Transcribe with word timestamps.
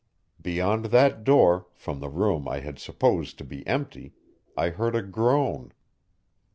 Beyond 0.41 0.85
that 0.85 1.23
door, 1.23 1.67
from 1.75 1.99
the 1.99 2.09
room 2.09 2.47
I 2.47 2.61
had 2.61 2.79
supposed 2.79 3.37
to 3.37 3.43
be 3.43 3.67
empty, 3.67 4.13
I 4.57 4.69
heard 4.71 4.95
a 4.95 5.03
groan. 5.03 5.73